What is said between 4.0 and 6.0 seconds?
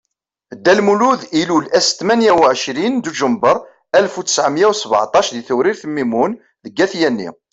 u ttɛemya u sbaɛṭac di Tewrirt